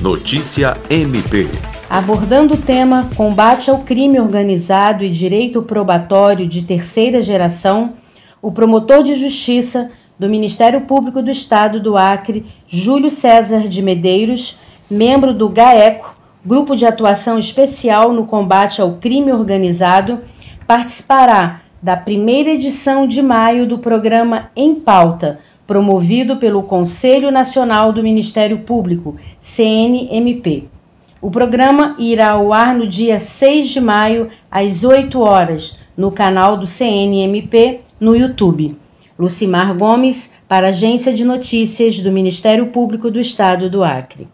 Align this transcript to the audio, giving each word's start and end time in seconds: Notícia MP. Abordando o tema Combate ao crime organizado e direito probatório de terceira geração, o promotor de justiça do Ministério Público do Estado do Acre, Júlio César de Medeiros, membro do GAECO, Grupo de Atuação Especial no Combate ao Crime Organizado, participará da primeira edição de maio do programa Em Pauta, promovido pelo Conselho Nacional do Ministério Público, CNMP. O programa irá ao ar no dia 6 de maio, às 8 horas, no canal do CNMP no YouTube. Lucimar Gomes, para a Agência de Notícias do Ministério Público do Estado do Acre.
Notícia 0.00 0.76
MP. 0.88 1.48
Abordando 1.90 2.54
o 2.54 2.56
tema 2.56 3.10
Combate 3.16 3.68
ao 3.68 3.78
crime 3.78 4.20
organizado 4.20 5.02
e 5.02 5.10
direito 5.10 5.60
probatório 5.60 6.46
de 6.46 6.62
terceira 6.62 7.20
geração, 7.20 7.94
o 8.40 8.52
promotor 8.52 9.02
de 9.02 9.16
justiça 9.16 9.90
do 10.16 10.28
Ministério 10.28 10.82
Público 10.82 11.20
do 11.20 11.32
Estado 11.32 11.80
do 11.80 11.96
Acre, 11.96 12.46
Júlio 12.68 13.10
César 13.10 13.62
de 13.62 13.82
Medeiros, 13.82 14.60
membro 14.88 15.34
do 15.34 15.48
GAECO, 15.48 16.16
Grupo 16.46 16.76
de 16.76 16.86
Atuação 16.86 17.36
Especial 17.36 18.12
no 18.12 18.24
Combate 18.24 18.80
ao 18.80 18.92
Crime 18.92 19.32
Organizado, 19.32 20.20
participará 20.64 21.62
da 21.82 21.96
primeira 21.96 22.50
edição 22.50 23.04
de 23.04 23.20
maio 23.20 23.66
do 23.66 23.78
programa 23.78 24.48
Em 24.54 24.76
Pauta, 24.76 25.40
promovido 25.68 26.38
pelo 26.38 26.62
Conselho 26.62 27.30
Nacional 27.30 27.92
do 27.92 28.02
Ministério 28.02 28.60
Público, 28.60 29.16
CNMP. 29.38 30.64
O 31.20 31.30
programa 31.30 31.94
irá 31.98 32.30
ao 32.30 32.54
ar 32.54 32.74
no 32.74 32.86
dia 32.86 33.18
6 33.18 33.68
de 33.68 33.80
maio, 33.80 34.30
às 34.50 34.82
8 34.82 35.20
horas, 35.20 35.78
no 35.94 36.10
canal 36.10 36.56
do 36.56 36.66
CNMP 36.66 37.80
no 38.00 38.16
YouTube. 38.16 38.78
Lucimar 39.18 39.76
Gomes, 39.76 40.32
para 40.48 40.68
a 40.68 40.70
Agência 40.70 41.12
de 41.12 41.24
Notícias 41.24 41.98
do 41.98 42.12
Ministério 42.12 42.68
Público 42.68 43.10
do 43.10 43.18
Estado 43.18 43.68
do 43.68 43.82
Acre. 43.82 44.28